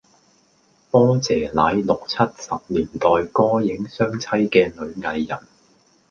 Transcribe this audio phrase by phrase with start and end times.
[0.89, 5.47] 波姐乃六七拾年代歌影雙棲嘅女藝人